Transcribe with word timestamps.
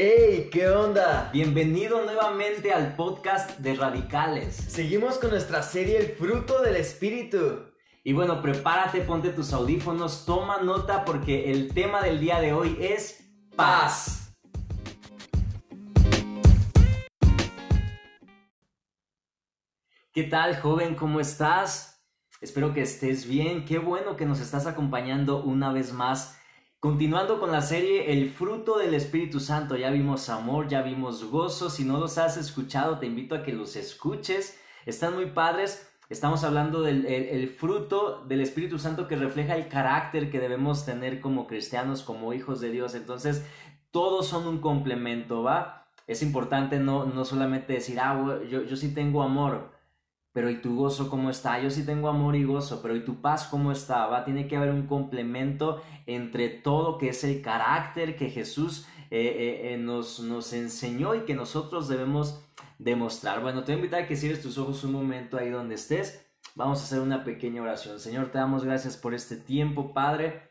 ¡Hey! 0.00 0.48
¿Qué 0.52 0.68
onda? 0.68 1.28
Bienvenido 1.32 2.04
nuevamente 2.04 2.72
al 2.72 2.94
podcast 2.94 3.58
de 3.58 3.74
Radicales. 3.74 4.54
Seguimos 4.54 5.18
con 5.18 5.30
nuestra 5.30 5.60
serie 5.60 5.98
El 5.98 6.12
fruto 6.12 6.62
del 6.62 6.76
Espíritu. 6.76 7.64
Y 8.04 8.12
bueno, 8.12 8.40
prepárate, 8.40 9.00
ponte 9.00 9.30
tus 9.30 9.52
audífonos, 9.52 10.24
toma 10.24 10.58
nota 10.58 11.04
porque 11.04 11.50
el 11.50 11.74
tema 11.74 12.00
del 12.00 12.20
día 12.20 12.40
de 12.40 12.52
hoy 12.52 12.78
es 12.80 13.28
paz. 13.56 14.36
¿Qué 20.12 20.22
tal, 20.22 20.60
joven? 20.60 20.94
¿Cómo 20.94 21.18
estás? 21.18 22.06
Espero 22.40 22.72
que 22.72 22.82
estés 22.82 23.26
bien. 23.26 23.64
Qué 23.64 23.78
bueno 23.80 24.14
que 24.14 24.26
nos 24.26 24.38
estás 24.38 24.68
acompañando 24.68 25.42
una 25.42 25.72
vez 25.72 25.92
más 25.92 26.37
Continuando 26.80 27.40
con 27.40 27.50
la 27.50 27.60
serie 27.60 28.12
El 28.12 28.30
fruto 28.30 28.78
del 28.78 28.94
Espíritu 28.94 29.40
Santo, 29.40 29.74
ya 29.74 29.90
vimos 29.90 30.28
amor, 30.28 30.68
ya 30.68 30.80
vimos 30.80 31.24
gozo, 31.24 31.70
si 31.70 31.84
no 31.84 31.98
los 31.98 32.18
has 32.18 32.36
escuchado 32.36 33.00
te 33.00 33.06
invito 33.06 33.34
a 33.34 33.42
que 33.42 33.52
los 33.52 33.74
escuches, 33.74 34.60
están 34.86 35.16
muy 35.16 35.26
padres, 35.26 35.90
estamos 36.08 36.44
hablando 36.44 36.82
del 36.82 37.48
fruto 37.48 38.24
del 38.26 38.42
Espíritu 38.42 38.78
Santo 38.78 39.08
que 39.08 39.16
refleja 39.16 39.56
el 39.56 39.66
carácter 39.66 40.30
que 40.30 40.38
debemos 40.38 40.86
tener 40.86 41.20
como 41.20 41.48
cristianos, 41.48 42.04
como 42.04 42.32
hijos 42.32 42.60
de 42.60 42.70
Dios, 42.70 42.94
entonces 42.94 43.44
todos 43.90 44.28
son 44.28 44.46
un 44.46 44.60
complemento, 44.60 45.42
¿va? 45.42 45.88
Es 46.06 46.22
importante 46.22 46.78
no, 46.78 47.06
no 47.06 47.24
solamente 47.24 47.72
decir, 47.72 47.98
ah, 47.98 48.38
yo, 48.48 48.62
yo 48.62 48.76
sí 48.76 48.94
tengo 48.94 49.24
amor, 49.24 49.72
pero 50.32 50.50
¿y 50.50 50.60
tu 50.60 50.76
gozo 50.76 51.08
cómo 51.08 51.30
está? 51.30 51.60
Yo 51.60 51.70
sí 51.70 51.84
tengo 51.84 52.08
amor 52.08 52.36
y 52.36 52.44
gozo, 52.44 52.80
pero 52.82 52.94
¿y 52.94 53.04
tu 53.04 53.20
paz 53.20 53.46
cómo 53.50 53.72
está? 53.72 54.06
¿Va? 54.06 54.24
Tiene 54.24 54.46
que 54.46 54.56
haber 54.56 54.70
un 54.70 54.86
complemento 54.86 55.82
entre 56.06 56.48
todo 56.48 56.98
que 56.98 57.08
es 57.08 57.24
el 57.24 57.42
carácter 57.42 58.16
que 58.16 58.30
Jesús 58.30 58.86
eh, 59.10 59.20
eh, 59.20 59.72
eh, 59.72 59.78
nos, 59.78 60.20
nos 60.20 60.52
enseñó 60.52 61.14
y 61.14 61.20
que 61.20 61.34
nosotros 61.34 61.88
debemos 61.88 62.44
demostrar. 62.78 63.40
Bueno, 63.40 63.64
te 63.64 63.72
voy 63.72 63.80
a 63.80 63.84
invitar 63.84 64.02
a 64.02 64.06
que 64.06 64.16
cierres 64.16 64.42
tus 64.42 64.58
ojos 64.58 64.84
un 64.84 64.92
momento 64.92 65.38
ahí 65.38 65.50
donde 65.50 65.74
estés. 65.74 66.26
Vamos 66.54 66.80
a 66.80 66.84
hacer 66.84 67.00
una 67.00 67.24
pequeña 67.24 67.62
oración. 67.62 67.98
Señor, 67.98 68.30
te 68.30 68.38
damos 68.38 68.64
gracias 68.64 68.96
por 68.96 69.14
este 69.14 69.36
tiempo, 69.36 69.92
Padre. 69.92 70.48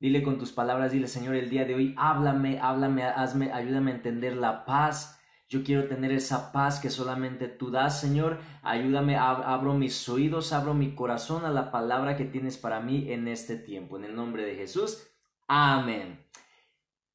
Dile 0.00 0.22
con 0.22 0.38
tus 0.38 0.52
palabras, 0.52 0.92
dile, 0.92 1.06
Señor, 1.06 1.34
el 1.34 1.48
día 1.48 1.64
de 1.64 1.74
hoy, 1.74 1.94
háblame, 1.96 2.58
háblame, 2.60 3.04
hazme, 3.04 3.52
ayúdame 3.52 3.92
a 3.92 3.94
entender 3.94 4.36
la 4.36 4.64
paz 4.66 5.18
yo 5.48 5.62
quiero 5.62 5.86
tener 5.86 6.10
esa 6.10 6.52
paz 6.52 6.80
que 6.80 6.90
solamente 6.90 7.48
tú 7.48 7.70
das, 7.70 8.00
Señor. 8.00 8.38
Ayúdame, 8.62 9.16
abro 9.16 9.74
mis 9.74 10.08
oídos, 10.08 10.52
abro 10.52 10.74
mi 10.74 10.94
corazón 10.94 11.44
a 11.44 11.50
la 11.50 11.70
palabra 11.70 12.16
que 12.16 12.24
tienes 12.24 12.56
para 12.56 12.80
mí 12.80 13.12
en 13.12 13.28
este 13.28 13.56
tiempo. 13.56 13.96
En 13.96 14.04
el 14.04 14.16
nombre 14.16 14.44
de 14.44 14.56
Jesús. 14.56 15.06
Amén. 15.46 16.24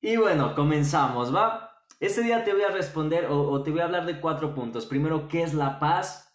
Y 0.02 0.16
bueno, 0.18 0.56
comenzamos, 0.56 1.36
¿va? 1.36 1.84
Este 2.00 2.22
día 2.22 2.46
te 2.46 2.54
voy 2.54 2.62
a 2.62 2.72
responder 2.72 3.28
o, 3.30 3.62
te 3.64 3.72
voy 3.72 3.82
a 3.82 3.86
hablar 3.86 4.06
de 4.06 4.22
cuatro 4.22 4.54
puntos. 4.54 4.86
Primero, 4.86 5.28
¿qué 5.28 5.44
es 5.44 5.54
la 5.54 5.80
paz? 5.80 6.34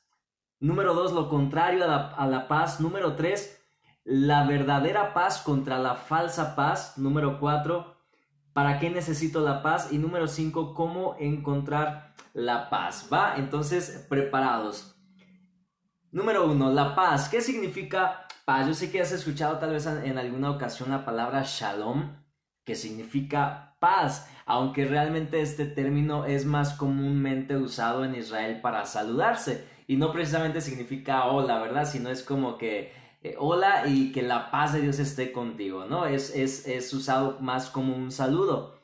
Número 0.61 0.95
dos, 0.95 1.13
lo 1.13 1.29
contrario 1.29 1.85
a 1.85 1.87
la, 1.87 2.09
a 2.09 2.27
la 2.27 2.49
paz. 2.49 2.81
Número 2.81 3.15
tres, 3.15 3.65
la 4.03 4.47
verdadera 4.47 5.15
paz 5.15 5.41
contra 5.41 5.79
la 5.79 5.95
falsa 5.95 6.55
paz. 6.57 6.99
Número 6.99 7.39
cuatro, 7.41 7.94
¿Para 8.55 8.79
qué 8.79 8.89
necesito 8.89 9.41
la 9.41 9.63
paz? 9.63 9.89
Y 9.91 9.99
número 9.99 10.29
5, 10.29 10.75
¿cómo 10.75 11.17
encontrar 11.19 12.15
la 12.33 12.71
paz? 12.71 13.09
¿Va? 13.13 13.35
Entonces, 13.37 14.07
preparados. 14.09 14.97
Número 16.13 16.47
1, 16.47 16.71
la 16.71 16.95
paz. 16.95 17.29
¿Qué 17.29 17.41
significa 17.41 18.29
paz? 18.45 18.69
Yo 18.69 18.75
sé 18.75 18.93
que 18.93 19.01
has 19.01 19.11
escuchado 19.11 19.59
tal 19.59 19.73
vez 19.73 19.87
en 19.87 20.19
alguna 20.19 20.53
ocasión 20.53 20.91
la 20.91 21.05
palabra 21.05 21.43
shalom, 21.45 22.17
que 22.63 22.77
significa 22.77 23.75
paz, 23.81 24.31
aunque 24.47 24.85
realmente 24.85 25.41
este 25.41 25.67
término 25.67 26.25
es 26.25 26.47
más 26.47 26.75
comúnmente 26.75 27.57
usado 27.57 28.05
en 28.05 28.15
Israel 28.15 28.61
para 28.61 28.87
saludarse 28.87 29.67
y 29.89 29.97
no 29.97 30.13
precisamente 30.13 30.61
significa 30.61 31.27
hola, 31.27 31.59
¿verdad? 31.59 31.87
Sino 31.87 32.09
es 32.09 32.23
como 32.23 32.57
que 32.57 32.93
eh, 33.25 33.37
hola 33.39 33.87
y 33.87 34.13
que 34.13 34.21
la 34.21 34.51
paz 34.51 34.75
de 34.75 34.83
Dios 34.83 34.99
esté 34.99 35.33
contigo, 35.33 35.87
¿no? 35.87 36.05
Es, 36.05 36.35
es, 36.37 36.93
usado 36.93 37.39
más 37.41 37.71
como 37.71 37.97
un 37.97 38.13
saludo. 38.13 38.75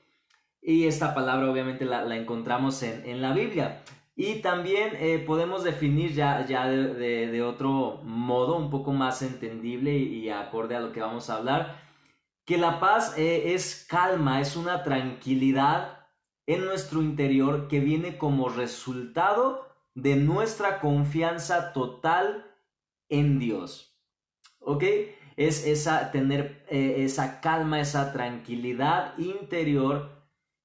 Y 0.62 0.86
esta 0.86 1.14
palabra 1.14 1.50
obviamente 1.50 1.84
la, 1.84 2.16
encontramos 2.16 2.82
en, 2.82 3.20
la 3.20 3.34
Biblia. 3.34 3.82
Y 4.16 4.36
también 4.36 4.96
eh, 4.96 5.18
podemos 5.18 5.62
definir 5.62 6.14
ya, 6.14 6.46
ya 6.46 6.66
de, 6.68 7.42
otro 7.42 8.00
modo, 8.02 8.56
un 8.56 8.70
poco 8.70 8.92
más 8.92 9.20
entendible 9.20 9.98
y, 9.98 10.30
acorde 10.30 10.74
a 10.74 10.80
lo 10.80 10.92
que 10.92 11.00
vamos 11.02 11.28
a 11.28 11.36
hablar, 11.36 11.76
que 12.46 12.56
la 12.56 12.80
paz 12.80 13.18
eh, 13.18 13.52
es 13.54 13.86
calma, 13.88 14.40
es 14.40 14.56
una 14.56 14.82
tranquilidad 14.82 15.98
en 16.46 16.64
nuestro 16.64 17.02
interior 17.02 17.68
que 17.68 17.80
viene 17.80 18.16
como 18.16 18.48
resultado 18.48 19.68
de 19.94 20.16
nuestra 20.16 20.80
confianza 20.80 21.74
total 21.74 22.46
en 23.10 23.38
Dios. 23.38 23.89
¿Ok? 24.60 24.84
Es 25.36 25.66
esa, 25.66 26.10
tener 26.10 26.64
eh, 26.68 27.04
esa 27.04 27.40
calma, 27.40 27.80
esa 27.80 28.12
tranquilidad 28.12 29.16
interior 29.18 30.20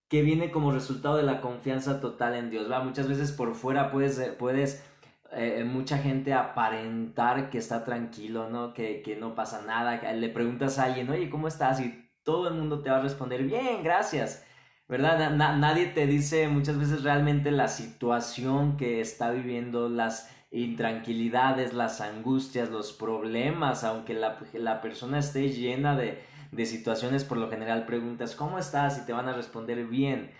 que 0.07 0.21
viene 0.21 0.51
como 0.51 0.71
resultado 0.71 1.17
de 1.17 1.23
la 1.23 1.41
confianza 1.41 1.99
total 1.99 2.35
en 2.35 2.49
Dios, 2.49 2.69
¿va? 2.71 2.83
Muchas 2.83 3.07
veces 3.07 3.31
por 3.31 3.55
fuera 3.55 3.91
puedes, 3.91 4.19
puedes 4.37 4.83
eh, 5.31 5.63
mucha 5.65 5.97
gente 5.97 6.33
aparentar 6.33 7.49
que 7.49 7.57
está 7.57 7.83
tranquilo, 7.83 8.49
¿no? 8.49 8.73
Que, 8.73 9.01
que 9.01 9.15
no 9.15 9.35
pasa 9.35 9.63
nada, 9.65 10.13
le 10.13 10.29
preguntas 10.29 10.77
a 10.77 10.85
alguien, 10.85 11.09
oye, 11.09 11.29
¿cómo 11.29 11.47
estás? 11.47 11.79
Y 11.79 12.05
todo 12.23 12.47
el 12.49 12.55
mundo 12.55 12.81
te 12.81 12.89
va 12.89 12.97
a 12.97 13.01
responder, 13.01 13.43
bien, 13.43 13.83
gracias. 13.83 14.45
¿Verdad? 14.87 15.31
nadie 15.31 15.87
te 15.87 16.05
dice 16.05 16.47
muchas 16.47 16.77
veces 16.77 17.01
realmente 17.03 17.49
la 17.49 17.67
situación 17.67 18.77
que 18.77 19.01
está 19.01 19.31
viviendo, 19.31 19.89
las 19.89 20.29
intranquilidades, 20.51 21.73
las 21.73 22.01
angustias, 22.01 22.69
los 22.69 22.93
problemas, 22.93 23.83
aunque 23.83 24.13
la, 24.13 24.39
la 24.53 24.81
persona 24.81 25.19
esté 25.19 25.49
llena 25.49 25.97
de, 25.97 26.21
de, 26.51 26.65
situaciones, 26.65 27.23
por 27.23 27.37
lo 27.37 27.49
general 27.49 27.85
preguntas, 27.85 28.35
¿cómo 28.35 28.57
estás? 28.57 28.97
Y 28.97 29.05
te 29.05 29.13
van 29.13 29.27
a 29.27 29.33
responder 29.33 29.85
bien. 29.85 30.31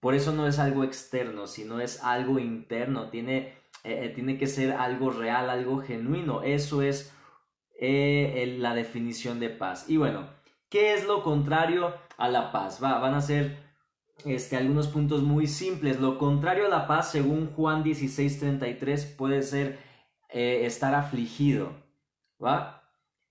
Por 0.00 0.14
eso 0.14 0.32
no 0.32 0.46
es 0.46 0.58
algo 0.58 0.82
externo, 0.82 1.46
sino 1.46 1.80
es 1.80 2.02
algo 2.02 2.38
interno, 2.38 3.10
tiene, 3.10 3.54
eh, 3.84 4.04
eh, 4.04 4.12
tiene 4.14 4.38
que 4.38 4.46
ser 4.46 4.72
algo 4.72 5.10
real, 5.10 5.50
algo 5.50 5.82
genuino. 5.82 6.42
Eso 6.42 6.82
es 6.82 7.14
eh, 7.78 8.56
la 8.58 8.74
definición 8.74 9.40
de 9.40 9.50
paz. 9.50 9.88
Y 9.88 9.98
bueno, 9.98 10.30
¿qué 10.68 10.94
es 10.94 11.06
lo 11.06 11.22
contrario 11.22 11.94
a 12.16 12.28
la 12.28 12.50
paz? 12.50 12.82
Va, 12.82 12.98
van 12.98 13.14
a 13.14 13.20
ser 13.20 13.69
este, 14.24 14.56
algunos 14.56 14.88
puntos 14.88 15.22
muy 15.22 15.46
simples. 15.46 16.00
Lo 16.00 16.18
contrario 16.18 16.66
a 16.66 16.68
la 16.68 16.86
paz, 16.86 17.10
según 17.10 17.50
Juan 17.54 17.82
16:33, 17.82 19.16
puede 19.16 19.42
ser 19.42 19.78
eh, 20.28 20.66
estar 20.66 20.94
afligido. 20.94 21.72
¿Va? 22.42 22.82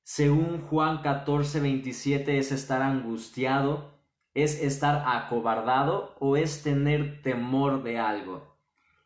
Según 0.03 0.61
Juan 0.61 1.01
14:27 1.01 2.39
es 2.39 2.51
estar 2.51 2.81
angustiado, 2.81 3.99
es 4.33 4.61
estar 4.61 5.03
acobardado 5.07 6.15
o 6.19 6.37
es 6.37 6.63
tener 6.63 7.21
temor 7.21 7.83
de 7.83 7.99
algo. 7.99 8.57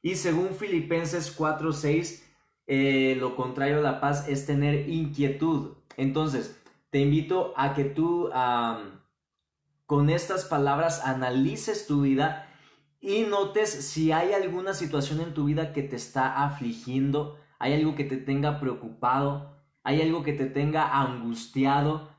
Y 0.02 0.16
según 0.16 0.50
Filipenses 0.56 1.36
4:6, 1.38 2.24
eh, 2.68 3.16
lo 3.20 3.36
contrario 3.36 3.80
a 3.80 3.82
la 3.82 4.00
paz 4.00 4.28
es 4.30 4.46
tener 4.46 4.90
inquietud. 4.90 5.76
Entonces, 5.98 6.60
te 6.90 7.00
invito 7.00 7.54
a 7.58 7.74
que 7.74 7.84
tú 7.84 8.30
con 9.94 10.10
estas 10.10 10.46
palabras 10.46 11.06
analices 11.06 11.86
tu 11.86 12.02
vida 12.02 12.48
y 13.00 13.26
notes 13.30 13.70
si 13.70 14.12
hay 14.12 14.34
alguna 14.34 14.74
situación 14.74 15.22
en 15.22 15.36
tu 15.36 15.46
vida 15.46 15.72
que 15.72 15.84
te 15.84 15.96
está 15.96 16.44
afligiendo, 16.46 17.38
hay 17.60 17.74
algo 17.74 17.94
que 17.94 18.04
te 18.04 18.18
tenga 18.18 18.60
preocupado, 18.60 19.56
hay 19.84 20.02
algo 20.02 20.24
que 20.24 20.34
te 20.34 20.48
tenga 20.48 21.00
angustiado, 21.00 22.10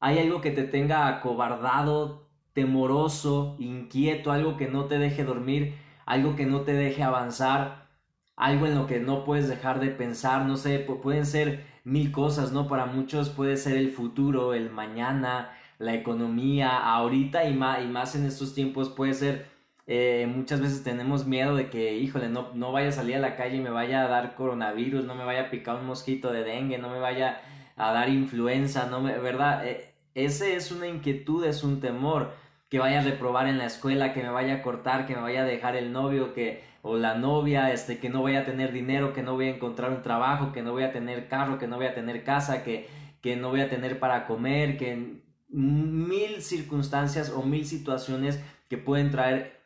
hay 0.00 0.20
algo 0.20 0.40
que 0.40 0.52
te 0.52 0.62
tenga 0.62 1.06
acobardado, 1.06 2.30
temoroso, 2.54 3.56
inquieto, 3.58 4.32
algo 4.32 4.56
que 4.56 4.68
no 4.68 4.86
te 4.86 4.98
deje 4.98 5.22
dormir, 5.22 5.74
algo 6.06 6.34
que 6.34 6.46
no 6.46 6.62
te 6.62 6.72
deje 6.72 7.02
avanzar, 7.02 7.90
algo 8.36 8.66
en 8.66 8.74
lo 8.74 8.86
que 8.86 9.00
no 9.00 9.26
puedes 9.26 9.48
dejar 9.48 9.80
de 9.80 9.90
pensar, 9.90 10.46
no 10.46 10.56
sé, 10.56 10.78
pueden 10.78 11.26
ser 11.26 11.66
mil 11.84 12.10
cosas, 12.10 12.52
¿no? 12.52 12.68
Para 12.68 12.86
muchos 12.86 13.28
puede 13.28 13.58
ser 13.58 13.76
el 13.76 13.90
futuro, 13.90 14.54
el 14.54 14.70
mañana, 14.70 15.50
la 15.78 15.94
economía 15.94 16.76
ahorita 16.78 17.48
y 17.48 17.54
más, 17.54 17.82
y 17.82 17.86
más 17.86 18.14
en 18.16 18.26
estos 18.26 18.54
tiempos 18.54 18.88
puede 18.88 19.14
ser, 19.14 19.46
eh, 19.86 20.30
muchas 20.32 20.60
veces 20.60 20.84
tenemos 20.84 21.26
miedo 21.26 21.56
de 21.56 21.70
que, 21.70 21.96
híjole, 21.96 22.28
no, 22.28 22.52
no 22.54 22.72
vaya 22.72 22.88
a 22.88 22.92
salir 22.92 23.16
a 23.16 23.20
la 23.20 23.36
calle 23.36 23.56
y 23.56 23.60
me 23.60 23.70
vaya 23.70 24.04
a 24.04 24.08
dar 24.08 24.34
coronavirus, 24.34 25.04
no 25.04 25.14
me 25.14 25.24
vaya 25.24 25.42
a 25.42 25.50
picar 25.50 25.76
un 25.76 25.86
mosquito 25.86 26.32
de 26.32 26.44
dengue, 26.44 26.78
no 26.78 26.90
me 26.90 26.98
vaya 26.98 27.40
a 27.76 27.92
dar 27.92 28.08
influenza, 28.08 28.86
no 28.86 29.00
me, 29.00 29.18
¿verdad? 29.18 29.66
Eh, 29.66 29.94
ese 30.14 30.56
es 30.56 30.72
una 30.72 30.88
inquietud, 30.88 31.44
es 31.44 31.62
un 31.64 31.80
temor 31.80 32.32
que 32.68 32.78
vaya 32.78 33.00
a 33.00 33.04
reprobar 33.04 33.46
en 33.46 33.58
la 33.58 33.66
escuela, 33.66 34.12
que 34.12 34.22
me 34.22 34.30
vaya 34.30 34.56
a 34.56 34.62
cortar, 34.62 35.06
que 35.06 35.14
me 35.14 35.22
vaya 35.22 35.42
a 35.42 35.46
dejar 35.46 35.76
el 35.76 35.92
novio, 35.92 36.34
que 36.34 36.62
o 36.82 36.96
la 36.96 37.14
novia, 37.14 37.72
este, 37.72 37.98
que 37.98 38.08
no 38.08 38.22
vaya 38.22 38.40
a 38.40 38.44
tener 38.44 38.72
dinero, 38.72 39.12
que 39.12 39.22
no 39.22 39.34
voy 39.34 39.46
a 39.46 39.54
encontrar 39.54 39.90
un 39.90 40.02
trabajo, 40.02 40.52
que 40.52 40.62
no 40.62 40.72
voy 40.72 40.84
a 40.84 40.92
tener 40.92 41.28
carro, 41.28 41.58
que 41.58 41.66
no 41.66 41.76
voy 41.76 41.86
a 41.86 41.94
tener 41.94 42.24
casa, 42.24 42.62
que, 42.62 42.88
que 43.20 43.36
no 43.36 43.50
voy 43.50 43.60
a 43.60 43.70
tener 43.70 43.98
para 43.98 44.26
comer, 44.26 44.76
que 44.76 45.22
mil 45.48 46.42
circunstancias 46.42 47.30
o 47.30 47.42
mil 47.42 47.64
situaciones 47.64 48.40
que 48.68 48.78
pueden 48.78 49.10
traer 49.10 49.58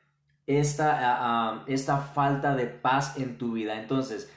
esta, 0.47 1.65
esta 1.67 1.99
falta 1.99 2.55
de 2.55 2.67
paz 2.67 3.17
en 3.19 3.39
tu 3.39 3.53
vida. 3.53 3.81
Entonces, 3.81 4.31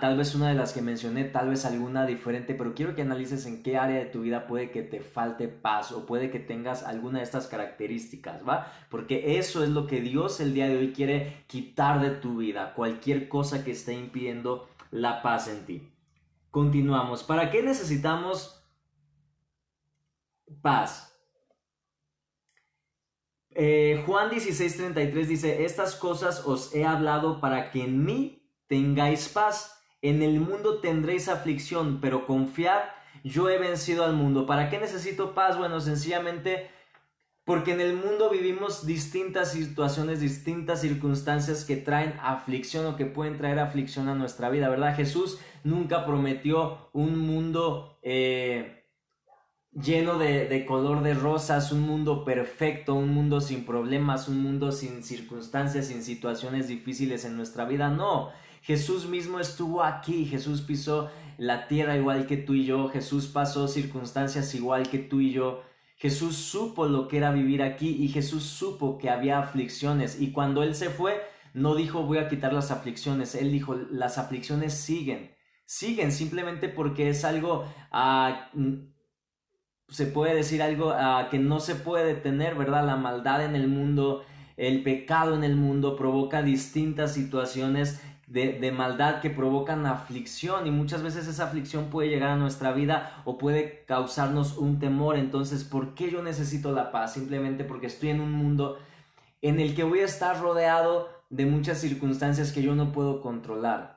tal 0.00 0.16
vez 0.16 0.34
una 0.34 0.48
de 0.48 0.54
las 0.54 0.72
que 0.72 0.82
mencioné, 0.82 1.24
tal 1.24 1.48
vez 1.48 1.64
alguna 1.64 2.06
diferente, 2.06 2.54
pero 2.54 2.74
quiero 2.74 2.94
que 2.94 3.02
analices 3.02 3.46
en 3.46 3.62
qué 3.62 3.76
área 3.78 3.98
de 3.98 4.06
tu 4.06 4.22
vida 4.22 4.46
puede 4.46 4.70
que 4.70 4.82
te 4.82 5.00
falte 5.00 5.48
paz 5.48 5.92
o 5.92 6.06
puede 6.06 6.30
que 6.30 6.38
tengas 6.38 6.82
alguna 6.84 7.18
de 7.18 7.24
estas 7.24 7.46
características, 7.46 8.46
¿va? 8.46 8.72
Porque 8.90 9.38
eso 9.38 9.64
es 9.64 9.70
lo 9.70 9.86
que 9.86 10.00
Dios 10.00 10.40
el 10.40 10.54
día 10.54 10.68
de 10.68 10.76
hoy 10.76 10.92
quiere 10.92 11.44
quitar 11.46 12.00
de 12.00 12.10
tu 12.10 12.38
vida, 12.38 12.74
cualquier 12.74 13.28
cosa 13.28 13.64
que 13.64 13.72
esté 13.72 13.94
impidiendo 13.94 14.68
la 14.90 15.22
paz 15.22 15.48
en 15.48 15.64
ti. 15.64 15.88
Continuamos. 16.50 17.22
¿Para 17.22 17.50
qué 17.50 17.62
necesitamos 17.62 18.61
paz? 20.60 21.12
Eh, 23.54 24.02
Juan 24.06 24.30
16:33 24.30 25.26
dice, 25.26 25.64
estas 25.64 25.94
cosas 25.94 26.44
os 26.46 26.74
he 26.74 26.84
hablado 26.84 27.40
para 27.40 27.70
que 27.70 27.84
en 27.84 28.04
mí 28.04 28.48
tengáis 28.66 29.28
paz. 29.28 29.78
En 30.00 30.22
el 30.22 30.40
mundo 30.40 30.80
tendréis 30.80 31.28
aflicción, 31.28 32.00
pero 32.00 32.26
confiad, 32.26 32.82
yo 33.22 33.50
he 33.50 33.58
vencido 33.58 34.04
al 34.04 34.14
mundo. 34.14 34.46
¿Para 34.46 34.68
qué 34.68 34.78
necesito 34.78 35.34
paz? 35.34 35.58
Bueno, 35.58 35.80
sencillamente 35.80 36.70
porque 37.44 37.72
en 37.72 37.80
el 37.80 37.94
mundo 37.94 38.30
vivimos 38.30 38.86
distintas 38.86 39.52
situaciones, 39.52 40.20
distintas 40.20 40.80
circunstancias 40.80 41.64
que 41.64 41.76
traen 41.76 42.14
aflicción 42.22 42.86
o 42.86 42.96
que 42.96 43.04
pueden 43.04 43.36
traer 43.36 43.58
aflicción 43.58 44.08
a 44.08 44.14
nuestra 44.14 44.48
vida, 44.48 44.68
¿verdad? 44.68 44.94
Jesús 44.94 45.40
nunca 45.64 46.06
prometió 46.06 46.88
un 46.92 47.18
mundo 47.18 47.98
eh, 48.02 48.81
lleno 49.72 50.18
de, 50.18 50.46
de, 50.48 50.66
color 50.66 51.02
de 51.02 51.14
rosas, 51.14 51.72
un 51.72 51.80
mundo 51.80 52.24
perfecto, 52.24 52.94
un 52.94 53.14
mundo 53.14 53.40
sin 53.40 53.64
problemas, 53.64 54.28
un 54.28 54.42
mundo 54.42 54.72
sin 54.72 55.02
circunstancias, 55.02 55.86
sin 55.86 56.02
situaciones 56.02 56.68
difíciles 56.68 57.24
en 57.24 57.36
nuestra 57.36 57.64
vida. 57.64 57.88
No, 57.88 58.30
Jesús 58.62 59.08
mismo 59.08 59.40
estuvo 59.40 59.82
aquí, 59.82 60.24
Jesús 60.24 60.62
pisó 60.62 61.10
la 61.36 61.66
tierra 61.66 61.96
igual 61.96 62.26
que 62.26 62.36
tú 62.36 62.54
y 62.54 62.64
yo, 62.64 62.88
Jesús 62.88 63.26
pasó 63.26 63.66
circunstancias 63.66 64.54
igual 64.54 64.88
que 64.88 64.98
tú 64.98 65.20
y 65.20 65.32
yo. 65.32 65.62
Jesús 65.96 66.36
supo 66.36 66.86
lo 66.86 67.08
que 67.08 67.16
era 67.16 67.32
vivir 67.32 67.62
aquí 67.62 67.88
y 67.88 68.08
Jesús 68.08 68.44
supo 68.44 68.98
que 68.98 69.10
había 69.10 69.38
aflicciones 69.38 70.20
y 70.20 70.32
cuando 70.32 70.62
Él 70.62 70.74
se 70.74 70.90
fue, 70.90 71.20
no 71.54 71.74
dijo 71.74 72.02
voy 72.02 72.18
a 72.18 72.28
quitar 72.28 72.52
las 72.52 72.70
aflicciones, 72.70 73.34
Él 73.34 73.52
dijo 73.52 73.74
las 73.74 74.18
aflicciones 74.18 74.74
siguen, 74.74 75.34
siguen 75.64 76.12
simplemente 76.12 76.68
porque 76.68 77.08
es 77.08 77.24
algo, 77.24 77.66
ah, 77.90 78.50
se 79.92 80.06
puede 80.06 80.34
decir 80.34 80.62
algo 80.62 80.90
ah, 80.90 81.28
que 81.30 81.38
no 81.38 81.60
se 81.60 81.74
puede 81.74 82.06
detener, 82.06 82.54
¿verdad? 82.54 82.84
La 82.84 82.96
maldad 82.96 83.44
en 83.44 83.54
el 83.54 83.68
mundo, 83.68 84.24
el 84.56 84.82
pecado 84.82 85.34
en 85.34 85.44
el 85.44 85.54
mundo 85.54 85.96
provoca 85.96 86.42
distintas 86.42 87.12
situaciones 87.12 88.00
de, 88.26 88.72
maldad 88.72 89.20
que 89.20 89.28
provocan 89.28 89.84
aflicción 89.84 90.66
y 90.66 90.70
muchas 90.70 91.02
veces 91.02 91.26
esa 91.26 91.44
aflicción 91.44 91.90
puede 91.90 92.08
llegar 92.08 92.30
a 92.30 92.36
nuestra 92.36 92.72
vida 92.72 93.22
o 93.26 93.36
puede 93.36 93.84
causarnos 93.86 94.56
un 94.56 94.78
temor. 94.78 95.16
Entonces, 95.16 95.64
¿por 95.64 95.94
qué 95.94 96.10
yo 96.10 96.22
necesito 96.22 96.72
la 96.72 96.90
paz? 96.90 97.12
Simplemente 97.12 97.64
porque 97.64 97.88
estoy 97.88 98.08
en 98.08 98.22
un 98.22 98.32
mundo 98.32 98.78
en 99.42 99.60
el 99.60 99.74
que 99.74 99.84
voy 99.84 100.00
a 100.00 100.06
estar 100.06 100.40
rodeado 100.40 101.10
de 101.28 101.44
muchas 101.44 101.78
circunstancias 101.78 102.52
que 102.52 102.62
yo 102.62 102.74
no 102.74 102.92
puedo 102.92 103.20
controlar. 103.20 103.91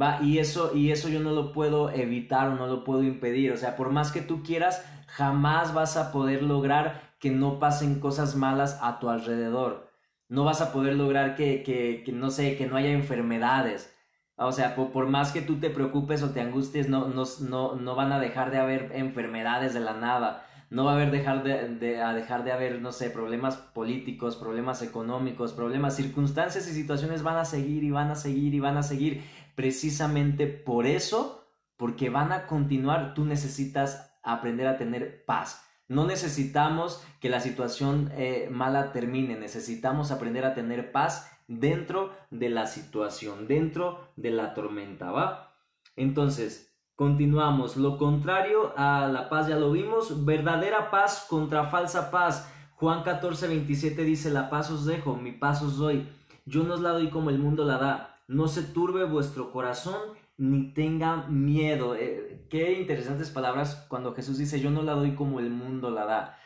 ¿Va? 0.00 0.20
Y 0.22 0.38
eso, 0.38 0.74
y 0.74 0.90
eso 0.90 1.08
yo 1.08 1.20
no 1.20 1.32
lo 1.32 1.52
puedo 1.52 1.90
evitar 1.90 2.48
o 2.48 2.54
no 2.54 2.66
lo 2.66 2.84
puedo 2.84 3.02
impedir. 3.02 3.52
O 3.52 3.56
sea, 3.56 3.76
por 3.76 3.90
más 3.90 4.10
que 4.10 4.22
tú 4.22 4.42
quieras, 4.42 4.84
jamás 5.06 5.74
vas 5.74 5.96
a 5.96 6.12
poder 6.12 6.42
lograr 6.42 7.12
que 7.18 7.30
no 7.30 7.58
pasen 7.58 8.00
cosas 8.00 8.34
malas 8.36 8.78
a 8.82 8.98
tu 8.98 9.10
alrededor 9.10 9.92
no 10.32 10.44
vas 10.44 10.62
a 10.62 10.72
poder 10.72 10.94
lograr 10.96 11.34
que, 11.36 11.62
que, 11.62 12.10
no 12.10 12.30
sé, 12.30 12.56
que 12.56 12.66
no 12.66 12.76
haya 12.76 12.90
enfermedades. 12.90 13.94
O 14.36 14.50
sea, 14.50 14.74
por, 14.74 15.06
más 15.06 15.30
que 15.30 15.42
tú 15.42 15.60
te 15.60 15.68
preocupes 15.68 16.22
o 16.22 16.30
te 16.30 16.40
angusties, 16.40 16.88
no, 16.88 17.08
no, 17.08 17.24
no, 17.40 17.74
no, 17.74 17.94
van 17.94 18.12
a 18.12 18.18
dejar 18.18 18.50
de 18.50 18.56
haber 18.56 18.92
enfermedades 18.94 19.74
de 19.74 19.80
la 19.80 19.92
nada. 19.92 20.46
No 20.70 20.86
va 20.86 20.92
a 20.92 20.94
haber 20.94 21.10
dejar 21.10 21.42
de, 21.42 22.00
a 22.00 22.14
dejar 22.14 22.44
de 22.44 22.52
haber, 22.52 22.80
no 22.80 22.92
sé, 22.92 23.10
problemas 23.10 23.56
políticos, 23.56 24.36
problemas 24.36 24.80
económicos, 24.80 25.52
problemas, 25.52 25.96
circunstancias 25.96 26.66
y 26.66 26.72
situaciones 26.72 27.22
van 27.22 27.36
a 27.36 27.44
seguir 27.44 27.84
y 27.84 27.90
van 27.90 28.10
a 28.10 28.14
seguir 28.14 28.54
y 28.54 28.60
van 28.60 28.78
a 28.78 28.82
seguir. 28.82 29.22
Precisamente 29.54 30.46
por 30.46 30.86
eso, 30.86 31.46
porque 31.76 32.10
van 32.10 32.32
a 32.32 32.46
continuar, 32.46 33.14
tú 33.14 33.24
necesitas 33.24 34.18
aprender 34.22 34.66
a 34.66 34.76
tener 34.76 35.24
paz. 35.24 35.68
No 35.88 36.06
necesitamos 36.06 37.02
que 37.20 37.28
la 37.28 37.40
situación 37.40 38.10
eh, 38.16 38.48
mala 38.50 38.92
termine, 38.92 39.36
necesitamos 39.36 40.10
aprender 40.10 40.44
a 40.44 40.54
tener 40.54 40.92
paz 40.92 41.30
dentro 41.48 42.12
de 42.30 42.48
la 42.48 42.66
situación, 42.66 43.46
dentro 43.46 44.08
de 44.16 44.30
la 44.30 44.54
tormenta, 44.54 45.10
¿va? 45.10 45.54
Entonces, 45.96 46.72
continuamos. 46.96 47.76
Lo 47.76 47.98
contrario 47.98 48.72
a 48.76 49.06
la 49.08 49.28
paz 49.28 49.48
ya 49.48 49.56
lo 49.56 49.72
vimos, 49.72 50.24
verdadera 50.24 50.90
paz 50.90 51.26
contra 51.28 51.66
falsa 51.66 52.10
paz. 52.10 52.50
Juan 52.76 53.02
14, 53.02 53.48
27 53.48 54.02
dice, 54.04 54.30
la 54.30 54.48
paz 54.50 54.70
os 54.70 54.86
dejo, 54.86 55.16
mi 55.16 55.32
paz 55.32 55.62
os 55.62 55.76
doy. 55.76 56.08
Yo 56.46 56.64
no 56.64 56.74
os 56.74 56.80
la 56.80 56.90
doy 56.90 57.10
como 57.10 57.30
el 57.30 57.38
mundo 57.38 57.64
la 57.64 57.78
da. 57.78 58.11
No 58.32 58.48
se 58.48 58.62
turbe 58.62 59.04
vuestro 59.04 59.52
corazón 59.52 60.00
ni 60.38 60.72
tenga 60.72 61.28
miedo. 61.28 61.94
Eh, 61.94 62.46
qué 62.48 62.72
interesantes 62.72 63.30
palabras 63.30 63.86
cuando 63.88 64.14
Jesús 64.14 64.38
dice, 64.38 64.58
yo 64.58 64.70
no 64.70 64.82
la 64.82 64.94
doy 64.94 65.14
como 65.14 65.38
el 65.38 65.50
mundo 65.50 65.90
la 65.90 66.06
da. 66.06 66.38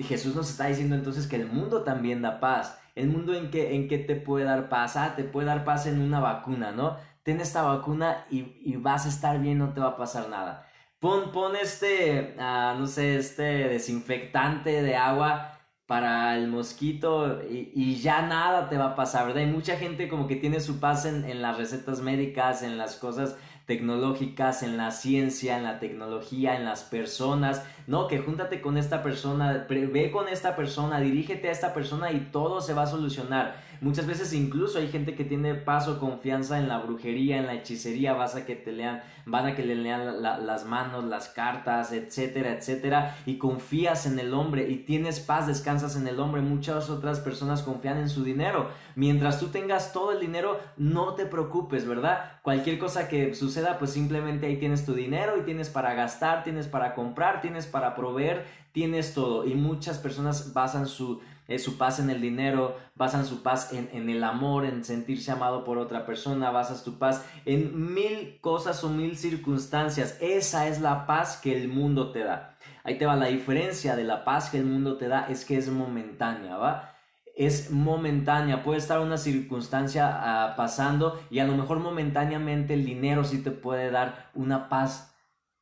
Jesús 0.00 0.34
nos 0.34 0.50
está 0.50 0.66
diciendo 0.66 0.96
entonces 0.96 1.26
que 1.26 1.36
el 1.36 1.46
mundo 1.46 1.82
también 1.82 2.22
da 2.22 2.40
paz. 2.40 2.80
El 2.94 3.08
mundo 3.08 3.34
en 3.34 3.50
que, 3.50 3.74
en 3.76 3.88
que 3.88 3.98
te 3.98 4.16
puede 4.16 4.44
dar 4.44 4.68
paz, 4.68 4.96
ah, 4.96 5.14
te 5.16 5.24
puede 5.24 5.46
dar 5.46 5.64
paz 5.64 5.86
en 5.86 6.00
una 6.00 6.20
vacuna, 6.20 6.72
¿no? 6.72 6.96
Ten 7.22 7.40
esta 7.40 7.62
vacuna 7.62 8.26
y, 8.30 8.76
vas 8.76 9.06
a 9.06 9.08
estar 9.08 9.40
bien, 9.40 9.58
no 9.58 9.72
te 9.72 9.80
va 9.80 9.90
a 9.90 9.96
pasar 9.96 10.28
nada. 10.28 10.68
Pon, 10.98 11.32
pon 11.32 11.54
este, 11.56 12.34
ah, 12.38 12.74
no 12.78 12.86
sé, 12.86 13.16
este 13.16 13.42
desinfectante 13.42 14.82
de 14.82 14.96
agua 14.96 15.60
para 15.86 16.36
el 16.38 16.48
mosquito 16.48 17.42
y, 17.48 17.96
ya 17.96 18.22
nada 18.22 18.68
te 18.68 18.78
va 18.78 18.90
a 18.90 18.94
pasar, 18.94 19.26
¿verdad? 19.26 19.42
Hay 19.42 19.50
mucha 19.50 19.76
gente 19.76 20.08
como 20.08 20.26
que 20.26 20.36
tiene 20.36 20.60
su 20.60 20.80
paz 20.80 21.04
en, 21.04 21.24
en, 21.24 21.42
las 21.42 21.58
recetas 21.58 22.00
médicas, 22.00 22.62
en 22.62 22.78
las 22.78 22.96
cosas 22.96 23.36
tecnológicas, 23.66 24.62
en 24.62 24.76
la 24.76 24.90
ciencia, 24.90 25.56
en 25.56 25.64
la 25.64 25.78
tecnología, 25.78 26.56
en 26.56 26.64
las 26.64 26.82
personas, 26.82 27.64
no, 27.86 28.08
que 28.08 28.18
júntate 28.18 28.60
con 28.60 28.76
esta 28.76 29.02
persona, 29.02 29.66
ve 29.68 30.10
con 30.10 30.28
esta 30.28 30.54
persona, 30.54 31.00
dirígete 31.00 31.48
a 31.48 31.52
esta 31.52 31.72
persona 31.72 32.12
y 32.12 32.28
todo 32.30 32.60
se 32.60 32.74
va 32.74 32.82
a 32.82 32.86
solucionar. 32.86 33.62
Muchas 33.80 34.06
veces 34.06 34.32
incluso 34.32 34.78
hay 34.78 34.88
gente 34.88 35.14
que 35.14 35.24
tiene 35.24 35.54
paso 35.54 35.98
confianza 35.98 36.58
en 36.58 36.68
la 36.68 36.78
brujería, 36.78 37.38
en 37.38 37.46
la 37.46 37.54
hechicería, 37.54 38.14
vas 38.14 38.34
a 38.34 38.46
que 38.46 38.54
te 38.54 38.72
lean, 38.72 39.02
van 39.26 39.46
a 39.46 39.54
que 39.54 39.64
le 39.64 39.74
lean 39.74 40.22
las 40.22 40.64
manos, 40.64 41.04
las 41.04 41.28
cartas, 41.28 41.92
etcétera, 41.92 42.54
etcétera, 42.54 43.16
y 43.26 43.36
confías 43.36 44.06
en 44.06 44.18
el 44.18 44.32
hombre 44.32 44.70
y 44.70 44.76
tienes 44.76 45.20
paz, 45.20 45.46
descansas 45.46 45.96
en 45.96 46.06
el 46.06 46.20
hombre. 46.20 46.40
Muchas 46.40 46.88
otras 46.88 47.20
personas 47.20 47.62
confían 47.62 47.98
en 47.98 48.08
su 48.08 48.24
dinero. 48.24 48.70
Mientras 48.94 49.40
tú 49.40 49.48
tengas 49.48 49.92
todo 49.92 50.12
el 50.12 50.20
dinero, 50.20 50.60
no 50.76 51.14
te 51.14 51.26
preocupes, 51.26 51.86
¿verdad? 51.86 52.33
Cualquier 52.44 52.78
cosa 52.78 53.08
que 53.08 53.34
suceda, 53.34 53.78
pues 53.78 53.90
simplemente 53.92 54.44
ahí 54.44 54.58
tienes 54.58 54.84
tu 54.84 54.92
dinero 54.92 55.38
y 55.38 55.44
tienes 55.44 55.70
para 55.70 55.94
gastar, 55.94 56.44
tienes 56.44 56.68
para 56.68 56.94
comprar, 56.94 57.40
tienes 57.40 57.66
para 57.66 57.94
proveer, 57.94 58.44
tienes 58.72 59.14
todo. 59.14 59.46
Y 59.46 59.54
muchas 59.54 59.96
personas 59.96 60.52
basan 60.52 60.86
su 60.86 61.22
su 61.58 61.78
paz 61.78 62.00
en 62.00 62.10
el 62.10 62.20
dinero, 62.20 62.76
basan 62.96 63.24
su 63.24 63.42
paz 63.42 63.72
en, 63.72 63.88
en, 63.94 64.10
el 64.10 64.22
amor, 64.24 64.66
en 64.66 64.84
sentirse 64.84 65.30
amado 65.30 65.64
por 65.64 65.78
otra 65.78 66.04
persona, 66.04 66.50
basas 66.50 66.84
tu 66.84 66.98
paz 66.98 67.24
en 67.46 67.94
mil 67.94 68.38
cosas 68.42 68.84
o 68.84 68.90
mil 68.90 69.16
circunstancias. 69.16 70.18
Esa 70.20 70.68
es 70.68 70.82
la 70.82 71.06
paz 71.06 71.38
que 71.38 71.56
el 71.56 71.68
mundo 71.68 72.12
te 72.12 72.24
da. 72.24 72.58
Ahí 72.82 72.98
te 72.98 73.06
va 73.06 73.16
la 73.16 73.26
diferencia 73.26 73.96
de 73.96 74.04
la 74.04 74.22
paz 74.22 74.50
que 74.50 74.58
el 74.58 74.66
mundo 74.66 74.98
te 74.98 75.08
da, 75.08 75.28
es 75.30 75.46
que 75.46 75.56
es 75.56 75.70
momentánea, 75.70 76.58
¿va? 76.58 76.93
Es 77.36 77.70
momentánea, 77.70 78.62
puede 78.62 78.78
estar 78.78 79.00
una 79.00 79.18
circunstancia 79.18 80.08
ah, 80.12 80.54
pasando 80.56 81.20
y 81.30 81.40
a 81.40 81.46
lo 81.46 81.56
mejor 81.56 81.80
momentáneamente 81.80 82.74
el 82.74 82.84
dinero 82.84 83.24
sí 83.24 83.42
te 83.42 83.50
puede 83.50 83.90
dar 83.90 84.30
una 84.34 84.68
paz 84.68 85.14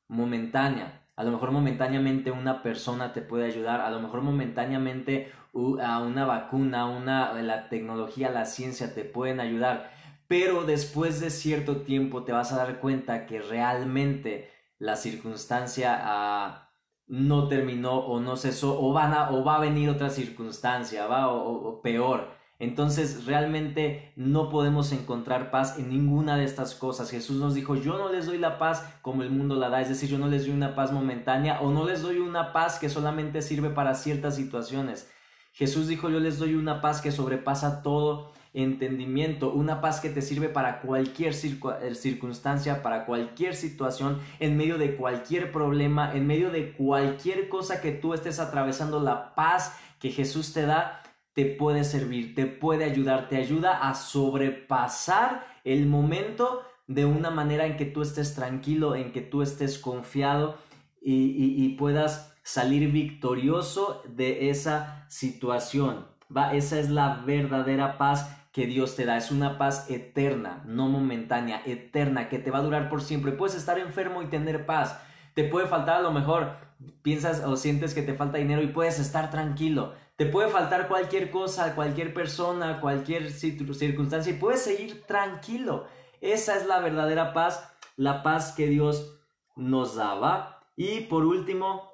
momentánea. 0.08 1.00
A 1.16 1.24
lo 1.24 1.30
mejor 1.30 1.50
momentáneamente 1.50 2.30
una 2.30 2.62
persona 2.62 3.12
te 3.12 3.22
puede 3.22 3.46
ayudar, 3.46 3.80
a 3.80 3.90
lo 3.90 4.00
mejor 4.00 4.22
momentáneamente 4.22 5.32
a 5.82 6.00
una 6.00 6.24
vacuna, 6.24 6.86
una, 6.86 7.32
la 7.34 7.68
tecnología, 7.68 8.30
la 8.30 8.46
ciencia 8.46 8.94
te 8.94 9.04
pueden 9.04 9.38
ayudar, 9.40 9.90
pero 10.26 10.64
después 10.64 11.20
de 11.20 11.30
cierto 11.30 11.82
tiempo 11.82 12.24
te 12.24 12.32
vas 12.32 12.52
a 12.52 12.56
dar 12.56 12.80
cuenta 12.80 13.26
que 13.26 13.40
realmente 13.40 14.50
la 14.78 14.96
circunstancia 14.96 15.98
ah, 16.00 16.71
no 17.06 17.48
terminó 17.48 17.98
o 17.98 18.20
no 18.20 18.36
cesó 18.36 18.80
o, 18.80 18.92
van 18.92 19.12
a, 19.12 19.30
o 19.30 19.44
va 19.44 19.56
a 19.56 19.60
venir 19.60 19.90
otra 19.90 20.10
circunstancia, 20.10 21.06
va 21.06 21.28
o, 21.28 21.80
peor. 21.82 22.30
Entonces 22.58 23.26
realmente 23.26 24.12
no 24.14 24.48
podemos 24.48 24.92
encontrar 24.92 25.50
paz 25.50 25.78
en 25.78 25.88
ninguna 25.88 26.36
de 26.36 26.44
estas 26.44 26.74
cosas. 26.74 27.10
Jesús 27.10 27.36
nos 27.38 27.54
dijo, 27.54 27.74
yo 27.74 27.98
no 27.98 28.12
les 28.12 28.26
doy 28.26 28.38
la 28.38 28.58
paz 28.58 28.86
como 29.02 29.22
el 29.22 29.30
mundo 29.30 29.56
la 29.56 29.68
da, 29.68 29.80
es 29.80 29.88
decir, 29.88 30.08
yo 30.08 30.18
no 30.18 30.28
les 30.28 30.46
doy 30.46 30.54
una 30.54 30.76
paz 30.76 30.92
momentánea 30.92 31.60
o 31.60 31.72
no 31.72 31.84
les 31.84 32.02
doy 32.02 32.18
una 32.18 32.52
paz 32.52 32.78
que 32.78 32.88
solamente 32.88 33.42
sirve 33.42 33.70
para 33.70 33.94
ciertas 33.94 34.36
situaciones. 34.36 35.10
Jesús 35.52 35.88
dijo, 35.88 36.08
yo 36.08 36.20
les 36.20 36.38
doy 36.38 36.54
una 36.54 36.80
paz 36.80 37.00
que 37.00 37.10
sobrepasa 37.10 37.82
todo 37.82 38.32
entendimiento, 38.54 39.52
una 39.52 39.80
paz 39.80 40.00
que 40.00 40.10
te 40.10 40.20
sirve 40.22 40.48
para 40.48 40.80
cualquier 40.80 41.32
eh, 41.32 41.94
circunstancia, 41.94 42.82
para 42.82 43.06
cualquier 43.06 43.54
situación, 43.54 44.20
en 44.40 44.56
medio 44.56 44.78
de 44.78 44.96
cualquier 44.96 45.52
problema, 45.52 46.14
en 46.14 46.26
medio 46.26 46.50
de 46.50 46.72
cualquier 46.72 47.48
cosa 47.48 47.80
que 47.80 47.92
tú 47.92 48.14
estés 48.14 48.38
atravesando, 48.38 49.00
la 49.00 49.34
paz 49.34 49.78
que 49.98 50.10
Jesús 50.10 50.52
te 50.52 50.66
da 50.66 51.02
te 51.32 51.46
puede 51.46 51.84
servir, 51.84 52.34
te 52.34 52.46
puede 52.46 52.84
ayudar, 52.84 53.28
te 53.28 53.36
ayuda 53.36 53.88
a 53.88 53.94
sobrepasar 53.94 55.46
el 55.64 55.86
momento 55.86 56.62
de 56.86 57.06
una 57.06 57.30
manera 57.30 57.66
en 57.66 57.76
que 57.76 57.86
tú 57.86 58.02
estés 58.02 58.34
tranquilo, 58.34 58.94
en 58.94 59.12
que 59.12 59.22
tú 59.22 59.40
estés 59.42 59.78
confiado 59.78 60.58
y, 61.00 61.70
puedas 61.76 62.34
salir 62.42 62.92
victorioso 62.92 64.02
de 64.08 64.50
esa 64.50 65.06
situación. 65.08 66.06
¿va? 66.34 66.54
Esa 66.54 66.78
es 66.78 66.90
la 66.90 67.22
verdadera 67.24 67.98
paz 67.98 68.41
que 68.52 68.66
Dios 68.66 68.94
te 68.94 69.04
da. 69.04 69.16
Es 69.16 69.30
una 69.30 69.58
paz 69.58 69.90
eterna, 69.90 70.62
no 70.66 70.88
momentánea, 70.88 71.62
eterna, 71.64 72.28
que 72.28 72.38
te 72.38 72.50
va 72.50 72.58
a 72.58 72.62
durar 72.62 72.88
por 72.88 73.02
siempre. 73.02 73.32
Puedes 73.32 73.56
estar 73.56 73.78
enfermo 73.78 74.22
y 74.22 74.26
tener 74.26 74.66
paz. 74.66 75.00
Te 75.34 75.44
puede 75.44 75.66
faltar 75.66 75.96
a 75.96 76.02
lo 76.02 76.12
mejor, 76.12 76.56
piensas 77.02 77.42
o 77.44 77.56
sientes 77.56 77.94
que 77.94 78.02
te 78.02 78.14
falta 78.14 78.38
dinero 78.38 78.62
y 78.62 78.68
puedes 78.68 78.98
estar 78.98 79.30
tranquilo. 79.30 79.94
Te 80.16 80.26
puede 80.26 80.48
faltar 80.48 80.88
cualquier 80.88 81.30
cosa, 81.30 81.74
cualquier 81.74 82.12
persona, 82.12 82.80
cualquier 82.80 83.30
circunstancia 83.30 84.32
y 84.32 84.36
puedes 84.36 84.62
seguir 84.62 85.02
tranquilo. 85.04 85.86
Esa 86.20 86.56
es 86.56 86.66
la 86.66 86.80
verdadera 86.80 87.32
paz, 87.32 87.74
la 87.96 88.22
paz 88.22 88.52
que 88.52 88.66
Dios 88.66 89.18
nos 89.56 89.96
daba. 89.96 90.60
Y 90.76 91.00
por 91.00 91.24
último, 91.24 91.91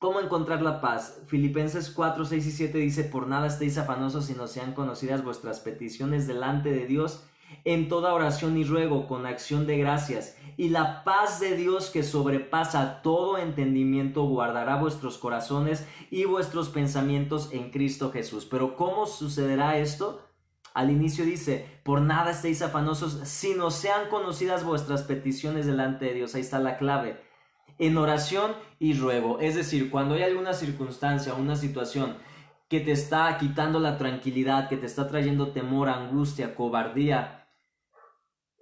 ¿Cómo 0.00 0.18
encontrar 0.20 0.62
la 0.62 0.80
paz? 0.80 1.20
Filipenses 1.26 1.90
4, 1.90 2.24
6 2.24 2.46
y 2.46 2.50
7 2.52 2.78
dice, 2.78 3.04
por 3.04 3.26
nada 3.26 3.48
estéis 3.48 3.76
afanosos 3.76 4.24
sino 4.24 4.46
sean 4.46 4.72
conocidas 4.72 5.22
vuestras 5.22 5.60
peticiones 5.60 6.26
delante 6.26 6.70
de 6.70 6.86
Dios 6.86 7.22
en 7.64 7.90
toda 7.90 8.14
oración 8.14 8.56
y 8.56 8.64
ruego 8.64 9.06
con 9.06 9.26
acción 9.26 9.66
de 9.66 9.76
gracias. 9.76 10.38
Y 10.56 10.70
la 10.70 11.04
paz 11.04 11.38
de 11.38 11.54
Dios 11.54 11.90
que 11.90 12.02
sobrepasa 12.02 13.02
todo 13.02 13.36
entendimiento 13.36 14.22
guardará 14.22 14.76
vuestros 14.76 15.18
corazones 15.18 15.86
y 16.10 16.24
vuestros 16.24 16.70
pensamientos 16.70 17.50
en 17.52 17.70
Cristo 17.70 18.10
Jesús. 18.10 18.46
Pero 18.46 18.76
¿cómo 18.76 19.04
sucederá 19.04 19.76
esto? 19.76 20.26
Al 20.72 20.90
inicio 20.90 21.26
dice, 21.26 21.82
por 21.84 22.00
nada 22.00 22.30
estéis 22.30 22.62
afanosos 22.62 23.20
sino 23.28 23.70
sean 23.70 24.08
conocidas 24.08 24.64
vuestras 24.64 25.02
peticiones 25.02 25.66
delante 25.66 26.06
de 26.06 26.14
Dios. 26.14 26.34
Ahí 26.34 26.40
está 26.40 26.58
la 26.58 26.78
clave 26.78 27.28
en 27.80 27.96
oración 27.96 28.52
y 28.78 28.92
ruego. 28.94 29.40
Es 29.40 29.56
decir, 29.56 29.90
cuando 29.90 30.14
hay 30.14 30.22
alguna 30.22 30.52
circunstancia, 30.52 31.34
una 31.34 31.56
situación 31.56 32.16
que 32.68 32.78
te 32.78 32.92
está 32.92 33.36
quitando 33.38 33.80
la 33.80 33.98
tranquilidad, 33.98 34.68
que 34.68 34.76
te 34.76 34.86
está 34.86 35.08
trayendo 35.08 35.48
temor, 35.48 35.88
angustia, 35.88 36.54
cobardía, 36.54 37.48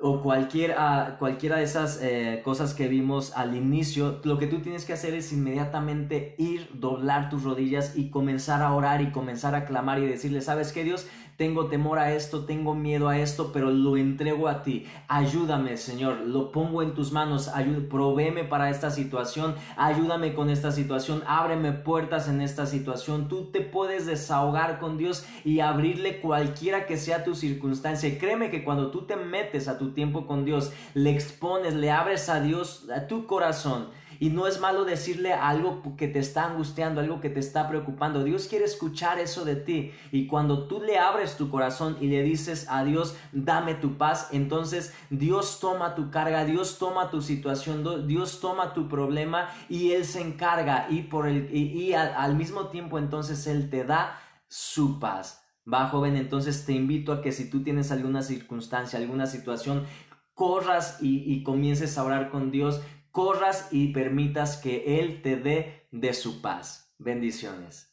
o 0.01 0.23
cualquier, 0.23 0.77
ah, 0.79 1.17
cualquiera 1.19 1.57
de 1.57 1.65
esas 1.65 2.01
eh, 2.01 2.41
cosas 2.45 2.73
que 2.73 2.87
vimos 2.87 3.33
al 3.37 3.57
inicio, 3.57 4.21
lo 4.23 4.39
que 4.39 4.47
tú 4.47 4.61
tienes 4.61 4.85
que 4.85 4.93
hacer 4.93 5.13
es 5.15 5.33
inmediatamente 5.33 6.37
ir, 6.39 6.71
doblar 6.75 7.29
tus 7.29 7.43
rodillas 7.43 7.97
y 7.97 8.11
comenzar 8.11 8.63
a 8.63 8.73
orar 8.73 9.03
y 9.03 9.11
comenzar 9.11 9.57
a 9.57 9.65
clamar 9.65 9.99
y 9.99 10.07
decirle, 10.07 10.41
¿sabes 10.41 10.73
qué 10.73 10.85
Dios? 10.85 11.09
Tengo 11.39 11.67
temor 11.69 12.01
a 12.01 12.13
esto, 12.13 12.47
tengo 12.47 12.75
miedo 12.75 13.09
a 13.09 13.17
esto, 13.17 13.53
pero 13.53 13.71
lo 13.71 13.97
entrego 13.97 14.49
a 14.49 14.65
ti. 14.65 14.87
Ayúdame, 15.07 15.77
Señor, 15.77 16.23
lo 16.27 16.51
pongo 16.51 16.83
en 16.83 16.95
tus 16.95 17.13
manos, 17.13 17.49
provéeme 17.89 18.43
para 18.43 18.71
esta 18.71 18.91
situación, 18.91 19.55
ayúdame 19.77 20.35
con 20.35 20.51
esta 20.51 20.73
situación, 20.73 21.23
ábreme 21.29 21.71
puertas 21.71 22.29
en 22.29 22.41
esta 22.41 22.67
situación. 22.67 23.29
Tú 23.29 23.53
te 23.53 23.61
puedes 23.61 24.05
desahogar 24.05 24.81
con 24.81 24.99
Dios 24.99 25.27
y 25.45 25.61
abrirle 25.61 26.21
cualquiera 26.21 26.87
que 26.87 26.97
sea 26.97 27.23
tu 27.23 27.37
circunstancia. 27.37 28.19
Créeme 28.19 28.51
que 28.51 28.65
cuando 28.65 28.91
tú 28.91 29.03
te 29.03 29.15
metes 29.15 29.69
a 29.69 29.79
tu 29.79 29.93
tiempo 29.93 30.27
con 30.27 30.45
Dios, 30.45 30.73
le 30.95 31.13
expones, 31.13 31.73
le 31.75 31.93
abres 31.93 32.29
a 32.29 32.41
Dios, 32.41 32.89
a 32.91 33.07
tu 33.07 33.27
corazón, 33.27 33.91
y 34.21 34.31
no 34.31 34.47
es 34.47 34.61
malo 34.61 34.85
decirle 34.85 35.33
algo 35.33 35.83
que 35.97 36.09
te 36.09 36.19
está 36.19 36.47
angustiando, 36.47 37.01
algo 37.01 37.21
que 37.21 37.31
te 37.31 37.41
está 37.41 37.69
preocupando. 37.69 38.25
Dios 38.25 38.49
quiere 38.49 38.65
escuchar 38.65 39.19
eso 39.19 39.45
de 39.45 39.57
ti. 39.57 39.93
Y 40.11 40.27
cuando 40.27 40.67
tú 40.67 40.81
le 40.81 40.99
abres 40.99 41.37
tu 41.37 41.51
corazón 41.51 41.97
y 42.01 42.09
le 42.09 42.23
dices 42.23 42.67
a 42.69 42.85
Dios, 42.85 43.17
dame 43.33 43.75
tu 43.75 43.97
paz, 43.97 44.29
entonces 44.33 44.95
Dios 45.11 45.61
toma 45.61 45.95
tu 45.95 46.11
carga, 46.11 46.45
Dios 46.45 46.79
toma 46.79 47.11
tu 47.11 47.23
situación, 47.23 48.07
Dios 48.07 48.41
toma 48.41 48.73
tu 48.75 48.89
problema 48.89 49.49
y 49.69 49.93
Él 49.93 50.05
se 50.05 50.21
encarga. 50.21 50.87
Y, 50.91 51.03
por 51.03 51.29
el, 51.29 51.55
y, 51.55 51.93
al, 51.95 52.35
mismo 52.35 52.69
tiempo 52.69 52.99
entonces 52.99 53.47
Él 53.47 53.71
te 53.71 53.85
da 53.85 54.19
su 54.49 54.99
paz. 54.99 55.45
Va, 55.71 55.89
joven, 55.89 56.17
entonces 56.17 56.65
te 56.65 56.73
invito 56.73 57.13
a 57.13 57.21
que 57.21 57.31
si 57.31 57.51
tú 57.51 57.63
tienes 57.63 57.93
alguna 57.93 58.23
circunstancia, 58.23 58.99
alguna 58.99 59.27
situación, 59.27 59.85
corras 60.33 60.99
y, 61.03 61.31
y, 61.31 61.43
comiences 61.43 61.99
a 61.99 62.05
orar 62.05 62.31
con 62.31 62.51
Dios, 62.51 62.81
corras 63.11 63.69
y 63.71 63.93
permitas 63.93 64.57
que 64.57 65.01
Él 65.01 65.23
te 65.23 65.37
dé 65.37 65.87
de 65.91 66.15
su 66.15 66.41
paz. 66.41 66.93
Bendiciones. 66.99 67.89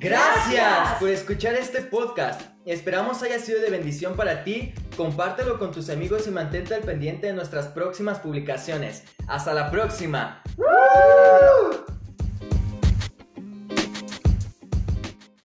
Gracias 0.00 0.98
por 1.00 1.08
escuchar 1.08 1.54
este 1.54 1.82
podcast. 1.82 2.42
Esperamos 2.64 3.22
haya 3.24 3.40
sido 3.40 3.60
de 3.60 3.70
bendición 3.70 4.14
para 4.14 4.44
ti. 4.44 4.72
Compártelo 4.96 5.58
con 5.58 5.72
tus 5.72 5.90
amigos 5.90 6.28
y 6.28 6.30
mantente 6.30 6.74
al 6.74 6.82
pendiente 6.82 7.26
de 7.26 7.32
nuestras 7.32 7.66
próximas 7.68 8.20
publicaciones. 8.20 9.02
Hasta 9.26 9.54
la 9.54 9.70
próxima. 9.72 10.42